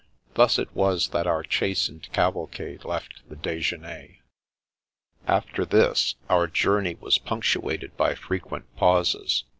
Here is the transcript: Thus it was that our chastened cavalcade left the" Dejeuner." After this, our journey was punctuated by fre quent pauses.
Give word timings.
Thus 0.33 0.57
it 0.57 0.73
was 0.75 1.09
that 1.09 1.27
our 1.27 1.43
chastened 1.43 2.11
cavalcade 2.11 2.85
left 2.85 3.21
the" 3.29 3.35
Dejeuner." 3.35 4.17
After 5.27 5.63
this, 5.63 6.15
our 6.27 6.47
journey 6.47 6.95
was 6.95 7.19
punctuated 7.19 7.95
by 7.97 8.15
fre 8.15 8.37
quent 8.37 8.63
pauses. 8.77 9.43